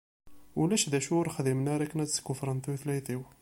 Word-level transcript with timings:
Ulac 0.61 0.83
d 0.91 0.93
acu 0.97 1.11
ur 1.19 1.31
xdimen 1.35 1.71
ara 1.73 1.83
akken 1.85 2.03
ad 2.03 2.09
skuffren 2.11 2.59
tutlayt-iw. 2.59 3.21